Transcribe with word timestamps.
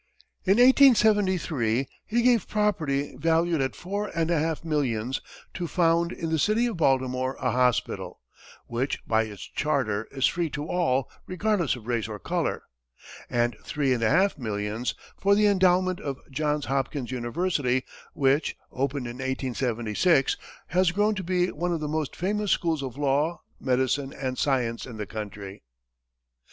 In 0.45 0.53
1873, 0.53 1.87
he 2.07 2.21
gave 2.23 2.47
property 2.47 3.15
valued 3.17 3.61
at 3.61 3.75
four 3.75 4.07
and 4.15 4.31
a 4.31 4.39
half 4.39 4.63
millions 4.65 5.21
to 5.53 5.67
found 5.67 6.11
in 6.11 6.31
the 6.31 6.39
city 6.39 6.65
of 6.65 6.77
Baltimore 6.77 7.35
a 7.39 7.51
hospital, 7.51 8.19
which, 8.65 8.97
by 9.05 9.25
its 9.25 9.43
charter, 9.43 10.07
is 10.09 10.25
free 10.25 10.49
to 10.49 10.65
all, 10.65 11.07
regardless 11.27 11.75
of 11.75 11.85
race 11.85 12.07
or 12.07 12.17
color; 12.17 12.63
and 13.29 13.55
three 13.63 13.93
and 13.93 14.01
a 14.01 14.09
half 14.09 14.39
millions 14.39 14.95
for 15.19 15.35
the 15.35 15.45
endowment 15.45 15.99
of 15.99 16.17
Johns 16.31 16.65
Hopkins 16.65 17.11
University, 17.11 17.83
which, 18.15 18.55
opened 18.71 19.05
in 19.05 19.17
1876, 19.17 20.35
has 20.69 20.89
grown 20.91 21.13
to 21.13 21.23
be 21.23 21.51
one 21.51 21.71
of 21.71 21.79
the 21.79 21.87
most 21.87 22.15
famous 22.15 22.49
schools 22.49 22.81
of 22.81 22.97
law, 22.97 23.43
medicine 23.59 24.13
and 24.13 24.35
science 24.39 24.87
in 24.87 24.97
the 24.97 25.05
country. 25.05 25.61